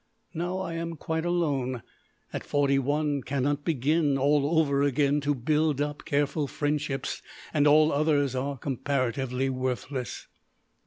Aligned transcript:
Now 0.33 0.57
I 0.57 0.73
am 0.73 0.95
quite 0.95 1.25
alone. 1.25 1.83
At 2.33 2.43
forty 2.43 2.79
one 2.79 3.21
cannot 3.21 3.63
begin 3.63 4.17
all 4.17 4.57
over 4.59 4.81
again 4.81 5.21
to 5.21 5.35
build 5.35 5.79
up 5.79 6.05
careful 6.05 6.47
friendships, 6.47 7.21
and 7.53 7.67
all 7.67 7.91
others 7.91 8.33
are 8.33 8.57
comparatively 8.57 9.47
worthless. 9.51 10.25